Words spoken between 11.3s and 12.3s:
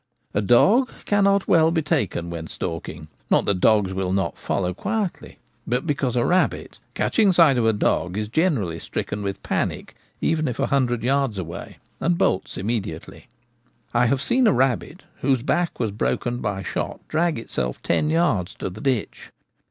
away, and